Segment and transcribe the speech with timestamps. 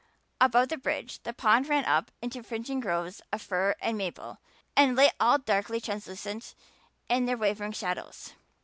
[0.39, 4.39] Above the bridge the pond ran up into fringing groves of fir and maple
[4.75, 6.55] and lay all darkly translucent
[7.07, 8.33] in their wavering shadows.